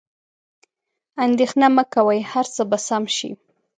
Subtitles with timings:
[1.25, 3.31] اندیښنه مه کوئ، هر څه به سم شي.